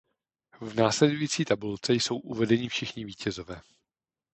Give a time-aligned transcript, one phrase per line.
[0.61, 3.61] V následující tabulce jsou uvedeni všichni vítězové.